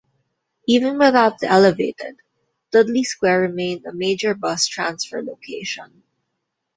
Even 0.67 0.97
without 0.97 1.37
the 1.37 1.47
Elevated, 1.47 2.15
Dudley 2.71 3.03
Square 3.03 3.41
remained 3.41 3.85
a 3.85 3.93
major 3.93 4.33
bus 4.33 4.65
transfer 4.65 5.21
location. 5.21 6.01